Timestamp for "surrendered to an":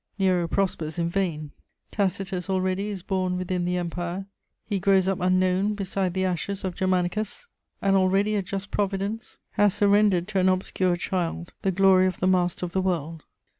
9.75-10.49